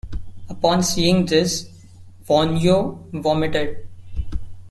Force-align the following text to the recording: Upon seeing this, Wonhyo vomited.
Upon 0.49 0.81
seeing 0.81 1.27
this, 1.27 1.69
Wonhyo 2.27 3.07
vomited. 3.21 3.85